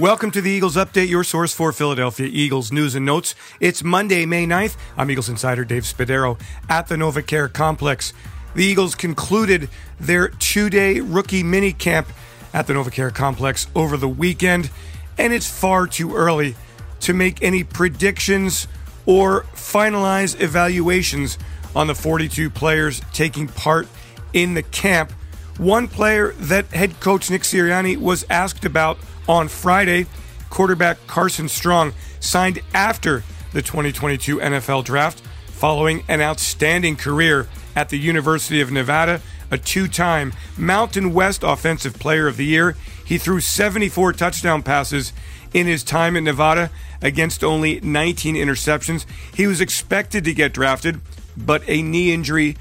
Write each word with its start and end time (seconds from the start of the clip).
Welcome 0.00 0.32
to 0.32 0.40
the 0.40 0.50
Eagles 0.50 0.74
Update, 0.74 1.08
your 1.08 1.22
source 1.22 1.54
for 1.54 1.70
Philadelphia 1.70 2.26
Eagles 2.28 2.72
news 2.72 2.96
and 2.96 3.06
notes. 3.06 3.36
It's 3.60 3.84
Monday, 3.84 4.26
May 4.26 4.44
9th. 4.44 4.76
I'm 4.96 5.08
Eagles 5.08 5.28
insider 5.28 5.64
Dave 5.64 5.84
Spadaro 5.84 6.36
at 6.68 6.88
the 6.88 6.96
NovaCare 6.96 7.52
Complex. 7.52 8.12
The 8.56 8.64
Eagles 8.64 8.96
concluded 8.96 9.68
their 10.00 10.26
two 10.26 10.68
day 10.68 10.98
rookie 10.98 11.44
mini 11.44 11.72
camp 11.72 12.08
at 12.52 12.66
the 12.66 12.72
NovaCare 12.72 13.14
Complex 13.14 13.68
over 13.76 13.96
the 13.96 14.08
weekend, 14.08 14.68
and 15.16 15.32
it's 15.32 15.48
far 15.48 15.86
too 15.86 16.16
early 16.16 16.56
to 16.98 17.14
make 17.14 17.40
any 17.40 17.62
predictions 17.62 18.66
or 19.06 19.42
finalize 19.54 20.40
evaluations 20.40 21.38
on 21.76 21.86
the 21.86 21.94
42 21.94 22.50
players 22.50 23.00
taking 23.12 23.46
part 23.46 23.86
in 24.32 24.54
the 24.54 24.64
camp. 24.64 25.12
One 25.58 25.86
player 25.86 26.32
that 26.32 26.66
head 26.66 26.98
coach 26.98 27.30
Nick 27.30 27.42
Sirianni 27.42 27.96
was 27.96 28.26
asked 28.28 28.64
about 28.64 28.98
on 29.28 29.46
Friday, 29.46 30.06
quarterback 30.50 31.06
Carson 31.06 31.48
Strong 31.48 31.92
signed 32.18 32.60
after 32.74 33.22
the 33.52 33.62
2022 33.62 34.38
NFL 34.38 34.84
Draft 34.84 35.20
following 35.46 36.02
an 36.08 36.20
outstanding 36.20 36.96
career 36.96 37.46
at 37.76 37.88
the 37.88 37.98
University 37.98 38.60
of 38.60 38.72
Nevada, 38.72 39.20
a 39.50 39.56
two 39.56 39.86
time 39.86 40.32
Mountain 40.58 41.14
West 41.14 41.44
Offensive 41.44 42.00
Player 42.00 42.26
of 42.26 42.36
the 42.36 42.44
Year. 42.44 42.76
He 43.04 43.16
threw 43.16 43.38
74 43.38 44.12
touchdown 44.14 44.62
passes 44.62 45.12
in 45.52 45.68
his 45.68 45.84
time 45.84 46.16
in 46.16 46.24
Nevada 46.24 46.70
against 47.00 47.44
only 47.44 47.78
19 47.80 48.34
interceptions. 48.34 49.06
He 49.32 49.46
was 49.46 49.60
expected 49.60 50.24
to 50.24 50.34
get 50.34 50.52
drafted, 50.52 51.00
but 51.36 51.62
a 51.68 51.80
knee 51.80 52.12
injury 52.12 52.56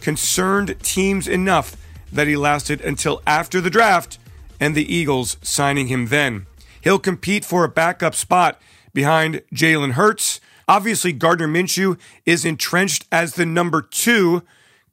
concerned 0.00 0.74
teams 0.82 1.28
enough 1.28 1.76
that 2.12 2.26
he 2.26 2.36
lasted 2.36 2.80
until 2.80 3.22
after 3.26 3.60
the 3.60 3.70
draft 3.70 4.18
and 4.58 4.74
the 4.74 4.94
Eagles 4.94 5.36
signing 5.42 5.88
him 5.88 6.06
then. 6.06 6.46
He'll 6.80 6.98
compete 6.98 7.44
for 7.44 7.64
a 7.64 7.68
backup 7.68 8.14
spot 8.14 8.60
behind 8.92 9.42
Jalen 9.54 9.92
Hurts. 9.92 10.40
Obviously, 10.68 11.12
Gardner 11.12 11.48
Minshew 11.48 11.98
is 12.24 12.44
entrenched 12.44 13.06
as 13.10 13.34
the 13.34 13.46
number 13.46 13.82
two. 13.82 14.42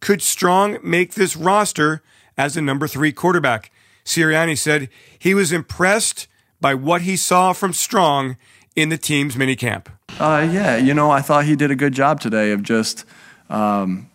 Could 0.00 0.22
Strong 0.22 0.78
make 0.82 1.14
this 1.14 1.36
roster 1.36 2.02
as 2.36 2.56
a 2.56 2.62
number 2.62 2.86
three 2.86 3.12
quarterback? 3.12 3.70
Sirianni 4.04 4.56
said 4.56 4.88
he 5.18 5.34
was 5.34 5.52
impressed 5.52 6.28
by 6.60 6.74
what 6.74 7.02
he 7.02 7.16
saw 7.16 7.52
from 7.52 7.72
Strong 7.72 8.36
in 8.74 8.88
the 8.88 8.98
team's 8.98 9.36
minicamp. 9.36 9.86
Uh, 10.18 10.48
yeah, 10.50 10.76
you 10.76 10.94
know, 10.94 11.10
I 11.10 11.20
thought 11.20 11.44
he 11.44 11.56
did 11.56 11.70
a 11.70 11.76
good 11.76 11.92
job 11.92 12.20
today 12.20 12.52
of 12.52 12.62
just 12.62 13.04
um, 13.50 14.10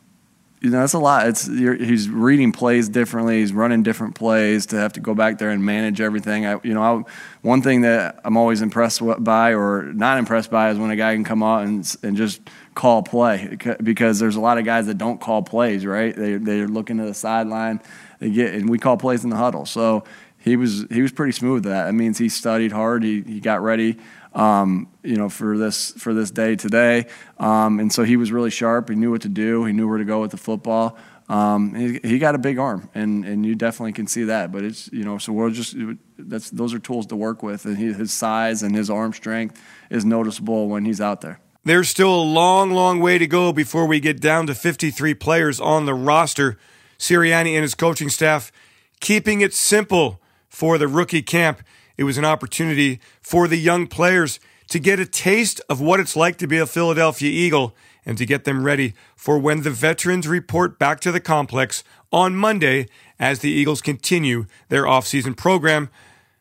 you 0.62 0.70
know, 0.70 0.82
that's 0.82 0.94
a 0.94 1.00
lot. 1.00 1.28
It's 1.28 1.48
he's 1.48 2.08
reading 2.08 2.52
plays 2.52 2.88
differently. 2.88 3.40
He's 3.40 3.52
running 3.52 3.82
different 3.82 4.14
plays 4.14 4.68
to 4.68 4.76
have 4.76 4.94
to 4.94 5.00
go 5.00 5.16
back 5.16 5.40
there 5.40 5.50
and 5.50 5.66
manage 5.66 6.00
everything. 6.00 6.46
I, 6.46 6.60
you 6.62 6.76
know, 6.76 6.84
I, 6.84 7.04
one 7.42 7.64
thing 7.64 7.82
that 7.82 8.22
I'm 8.24 8.38
always 8.38 8.62
impressed 8.62 9.02
by 9.24 9.56
or 9.56 9.92
not 9.92 10.20
impressed 10.20 10.52
by 10.52 10.70
is 10.70 10.78
when 10.78 10.92
a 10.92 10.96
guy 10.96 11.16
can 11.16 11.24
come 11.24 11.42
out 11.42 11.64
and 11.64 11.96
and 12.04 12.16
just 12.16 12.42
call 12.76 13.02
play 13.02 13.58
because 13.82 14.20
there's 14.20 14.36
a 14.36 14.40
lot 14.40 14.60
of 14.60 14.66
guys 14.66 14.86
that 14.86 15.00
don't 15.00 15.20
call 15.20 15.42
plays. 15.42 15.84
Right? 15.84 16.16
They 16.16 16.36
they're 16.36 16.68
looking 16.68 16.98
to 16.98 17.06
the 17.06 17.16
sideline. 17.16 17.82
They 18.20 18.30
get 18.30 18.54
and 18.54 18.70
we 18.70 18.78
call 18.78 18.98
plays 18.98 19.24
in 19.24 19.32
the 19.32 19.38
huddle. 19.38 19.66
So 19.66 20.04
he 20.42 20.56
was 20.56 20.86
he 20.92 21.02
was 21.02 21.12
pretty 21.12 21.32
smooth. 21.32 21.64
That 21.64 21.86
that 21.86 21.94
means 21.94 22.18
he 22.18 22.30
studied 22.30 22.72
hard. 22.72 23.04
He 23.04 23.22
he 23.22 23.40
got 23.40 23.62
ready 23.62 23.98
um, 24.34 24.88
you 25.04 25.18
know, 25.18 25.30
for 25.30 25.58
this 25.58 25.92
for 25.92 26.14
this 26.14 26.32
day 26.32 26.56
today. 26.56 27.08
Um, 27.38 27.80
and 27.80 27.92
so 27.92 28.04
he 28.04 28.18
was 28.18 28.32
really 28.32 28.50
sharp. 28.50 28.90
He 28.90 28.96
knew 28.96 29.12
what 29.12 29.22
to 29.22 29.30
do. 29.30 29.66
He 29.66 29.74
knew 29.74 29.88
where 29.88 29.98
to 29.98 30.06
go 30.06 30.22
with 30.22 30.32
the 30.32 30.38
football. 30.38 30.98
Um, 31.30 31.76
he, 31.76 32.00
he, 32.04 32.20
got 32.20 32.36
a 32.36 32.38
big 32.38 32.58
arm, 32.58 32.90
and, 32.94 33.24
and 33.24 33.46
you 33.46 33.56
definitely 33.56 33.94
can 33.94 34.06
see 34.06 34.26
that. 34.26 34.52
But 34.52 34.64
it's 34.64 34.92
you 34.92 35.06
know, 35.06 35.18
so 35.18 35.32
we're 35.32 35.50
just 35.50 35.76
that's 36.18 36.50
those 36.50 36.74
are 36.74 36.80
tools 36.80 37.06
to 37.08 37.16
work 37.16 37.42
with, 37.42 37.66
and 37.66 37.78
he, 37.78 37.94
his 37.94 38.12
size 38.12 38.64
and 38.64 38.76
his 38.76 38.90
arm 38.90 39.14
strength 39.14 39.62
is 39.90 40.04
noticeable 40.04 40.68
when 40.68 40.84
he's 40.84 41.00
out 41.00 41.22
there. 41.22 41.40
There's 41.64 41.90
still 41.90 42.14
a 42.14 42.24
long, 42.24 42.72
long 42.72 43.00
way 43.00 43.18
to 43.18 43.28
go 43.28 43.54
before 43.54 43.86
we 43.86 44.00
get 44.00 44.20
down 44.20 44.48
to 44.48 44.56
53 44.56 45.14
players 45.14 45.60
on 45.60 45.86
the 45.86 45.94
roster. 45.94 46.58
Sirianni 46.98 47.54
and 47.54 47.62
his 47.62 47.76
coaching 47.76 48.10
staff 48.10 48.52
keeping 49.00 49.42
it 49.42 49.54
simple 49.54 50.21
for 50.52 50.78
the 50.78 50.88
rookie 50.88 51.24
camp. 51.24 51.64
It 51.98 52.04
was 52.04 52.20
an 52.20 52.26
opportunity 52.26 53.00
for 53.22 53.48
the 53.48 53.58
young 53.58 53.88
players 53.88 54.40
to 54.68 54.80
get 54.80 55.00
a 55.00 55.06
taste 55.06 55.62
of 55.70 55.82
what 55.82 56.00
it's 56.00 56.16
like 56.16 56.38
to 56.38 56.48
be 56.48 56.58
a 56.58 56.68
Philadelphia 56.68 57.32
Eagle 57.32 57.76
and 58.06 58.18
to 58.18 58.26
get 58.26 58.44
them 58.44 58.64
ready 58.64 58.94
for 59.16 59.40
when 59.40 59.62
the 59.62 59.72
veterans 59.72 60.28
report 60.28 60.78
back 60.78 61.00
to 61.00 61.12
the 61.12 61.20
complex 61.20 61.84
on 62.12 62.36
Monday 62.36 62.88
as 63.20 63.40
the 63.40 63.50
Eagles 63.50 63.82
continue 63.82 64.46
their 64.70 64.84
offseason 64.84 65.36
program. 65.36 65.90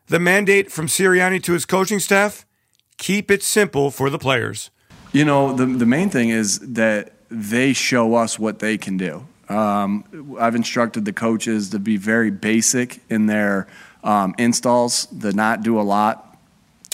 The 0.08 0.18
mandate 0.18 0.72
from 0.72 0.86
Sirianni 0.86 1.42
to 1.44 1.52
his 1.52 1.64
coaching 1.64 2.00
staff 2.00 2.44
keep 2.98 3.30
it 3.30 3.42
simple 3.42 3.90
for 3.90 4.10
the 4.10 4.18
players. 4.18 4.70
You 5.12 5.24
know, 5.24 5.54
the, 5.54 5.66
the 5.66 5.86
main 5.86 6.10
thing 6.10 6.30
is 6.30 6.58
that 6.60 7.12
they 7.30 7.72
show 7.72 8.14
us 8.14 8.38
what 8.38 8.58
they 8.58 8.76
can 8.76 8.96
do. 8.96 9.26
Um, 9.50 10.36
I've 10.38 10.54
instructed 10.54 11.04
the 11.04 11.12
coaches 11.12 11.70
to 11.70 11.78
be 11.78 11.96
very 11.96 12.30
basic 12.30 13.00
in 13.10 13.26
their 13.26 13.66
um, 14.04 14.34
installs, 14.38 15.06
to 15.06 15.32
not 15.32 15.62
do 15.62 15.80
a 15.80 15.82
lot. 15.82 16.26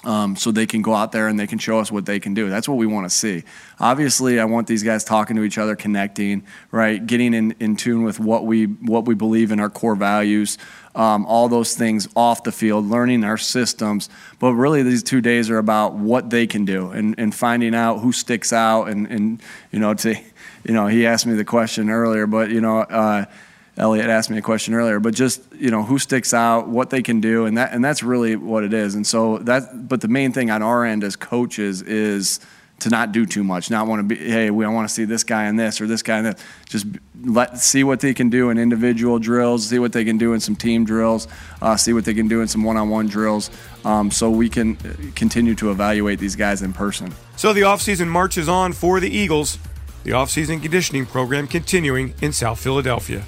Um, 0.04 0.36
so 0.36 0.52
they 0.52 0.66
can 0.66 0.82
go 0.82 0.94
out 0.94 1.10
there 1.10 1.26
and 1.26 1.40
they 1.40 1.48
can 1.48 1.58
show 1.58 1.80
us 1.80 1.90
what 1.90 2.06
they 2.06 2.20
can 2.20 2.32
do. 2.32 2.48
That's 2.48 2.68
what 2.68 2.78
we 2.78 2.86
want 2.86 3.06
to 3.06 3.10
see. 3.10 3.42
Obviously, 3.80 4.38
I 4.38 4.44
want 4.44 4.68
these 4.68 4.84
guys 4.84 5.02
talking 5.02 5.34
to 5.34 5.42
each 5.42 5.58
other, 5.58 5.74
connecting, 5.74 6.44
right, 6.70 7.04
getting 7.04 7.34
in, 7.34 7.56
in 7.58 7.74
tune 7.74 8.04
with 8.04 8.20
what 8.20 8.44
we 8.46 8.66
what 8.66 9.04
we 9.04 9.16
believe 9.16 9.50
in 9.50 9.58
our 9.58 9.70
core 9.70 9.96
values, 9.96 10.58
um, 10.94 11.26
all 11.26 11.48
those 11.48 11.74
things 11.74 12.08
off 12.14 12.44
the 12.44 12.52
field, 12.52 12.88
learning 12.88 13.24
our 13.24 13.38
systems. 13.38 14.08
But 14.38 14.52
really, 14.52 14.84
these 14.84 15.02
two 15.02 15.20
days 15.20 15.50
are 15.50 15.58
about 15.58 15.94
what 15.94 16.30
they 16.30 16.46
can 16.46 16.64
do 16.64 16.90
and, 16.90 17.18
and 17.18 17.34
finding 17.34 17.74
out 17.74 17.98
who 17.98 18.12
sticks 18.12 18.52
out. 18.52 18.84
And, 18.84 19.08
and 19.08 19.42
you 19.72 19.80
know, 19.80 19.92
to 19.94 20.14
you 20.66 20.74
know, 20.74 20.86
he 20.86 21.06
asked 21.06 21.26
me 21.26 21.34
the 21.34 21.44
question 21.44 21.90
earlier, 21.90 22.26
but 22.26 22.50
you 22.50 22.60
know. 22.60 22.80
Uh, 22.80 23.26
Elliot 23.78 24.08
asked 24.08 24.30
me 24.30 24.38
a 24.38 24.42
question 24.42 24.72
earlier, 24.72 24.98
but 25.00 25.12
just 25.12 25.42
you 25.54 25.70
know 25.70 25.82
who 25.82 25.98
sticks 25.98 26.32
out, 26.32 26.66
what 26.66 26.88
they 26.88 27.02
can 27.02 27.20
do, 27.20 27.44
and 27.44 27.58
that 27.58 27.74
and 27.74 27.84
that's 27.84 28.02
really 28.02 28.34
what 28.34 28.64
it 28.64 28.72
is. 28.72 28.94
And 28.94 29.06
so 29.06 29.36
that, 29.40 29.86
but 29.86 30.00
the 30.00 30.08
main 30.08 30.32
thing 30.32 30.50
on 30.50 30.62
our 30.62 30.82
end 30.82 31.04
as 31.04 31.14
coaches 31.14 31.82
is 31.82 32.40
to 32.78 32.90
not 32.90 33.12
do 33.12 33.24
too 33.24 33.42
much, 33.42 33.70
not 33.70 33.86
want 33.86 34.00
to 34.00 34.14
be, 34.14 34.16
hey, 34.16 34.50
we 34.50 34.66
want 34.66 34.86
to 34.88 34.94
see 34.94 35.04
this 35.04 35.24
guy 35.24 35.46
in 35.46 35.56
this 35.56 35.80
or 35.80 35.86
this 35.86 36.02
guy 36.02 36.18
in 36.18 36.24
this. 36.24 36.42
Just 36.68 36.86
let 37.22 37.58
see 37.58 37.84
what 37.84 38.00
they 38.00 38.12
can 38.12 38.28
do 38.28 38.50
in 38.50 38.58
individual 38.58 39.18
drills, 39.18 39.66
see 39.66 39.78
what 39.78 39.92
they 39.92 40.04
can 40.04 40.18
do 40.18 40.34
in 40.34 40.40
some 40.40 40.56
team 40.56 40.84
drills, 40.84 41.26
uh, 41.62 41.76
see 41.76 41.92
what 41.92 42.04
they 42.04 42.14
can 42.14 42.28
do 42.28 42.42
in 42.42 42.48
some 42.48 42.64
one-on-one 42.64 43.08
drills, 43.08 43.50
um, 43.84 44.10
so 44.10 44.30
we 44.30 44.48
can 44.48 44.76
continue 45.14 45.54
to 45.54 45.70
evaluate 45.70 46.18
these 46.18 46.36
guys 46.36 46.62
in 46.62 46.72
person. 46.72 47.12
So 47.36 47.52
the 47.52 47.62
offseason 47.62 48.08
marches 48.08 48.48
on 48.48 48.72
for 48.72 49.00
the 49.00 49.10
Eagles. 49.10 49.58
The 50.06 50.12
offseason 50.12 50.62
conditioning 50.62 51.04
program 51.04 51.48
continuing 51.48 52.14
in 52.22 52.32
South 52.32 52.60
Philadelphia. 52.60 53.24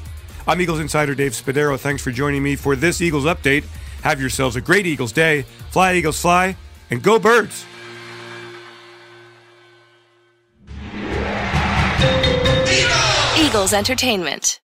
I'm 0.47 0.61
Eagles 0.61 0.79
Insider 0.79 1.13
Dave 1.13 1.33
Spadaro. 1.33 1.77
Thanks 1.77 2.01
for 2.05 2.13
joining 2.13 2.41
me 2.41 2.55
for 2.55 2.77
this 2.77 3.01
Eagles 3.01 3.25
update. 3.25 3.65
Have 4.03 4.21
yourselves 4.21 4.55
a 4.55 4.61
great 4.61 4.87
Eagles 4.87 5.11
day. 5.11 5.43
Fly, 5.73 5.95
Eagles, 5.95 6.21
fly, 6.21 6.57
and 6.91 7.03
go, 7.03 7.19
birds. 7.19 7.67
Eagles 13.37 13.73
Entertainment. 13.73 14.61